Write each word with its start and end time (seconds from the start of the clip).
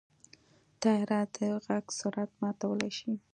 طیاره 0.81 1.21
د 1.33 1.37
غږ 1.65 1.85
سرعت 1.99 2.31
ماتولی 2.41 2.91
شي. 2.97 3.13